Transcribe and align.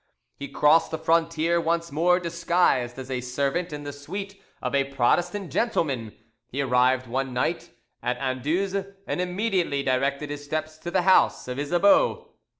He 0.35 0.47
crossed 0.47 0.89
the 0.89 0.97
frontier 0.97 1.61
once 1.61 1.91
more, 1.91 2.19
disguised 2.19 2.97
as 2.97 3.11
a 3.11 3.21
servant, 3.21 3.71
in 3.71 3.83
the 3.83 3.93
suite 3.93 4.41
of 4.59 4.73
a 4.73 4.85
Protestant 4.85 5.51
gentleman; 5.51 6.17
he 6.47 6.59
arrived 6.59 7.05
one 7.05 7.33
night 7.35 7.69
at 8.01 8.17
Anduze, 8.17 8.73
and 9.05 9.21
immediately 9.21 9.83
directed 9.83 10.31
his 10.31 10.43
steps 10.43 10.79
to 10.79 10.89
the 10.89 11.03
house 11.03 11.47
of 11.47 11.59
Isabeau. 11.59 12.31